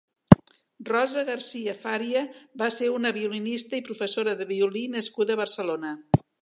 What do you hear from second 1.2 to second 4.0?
Garcia-Faria va ser una violinista i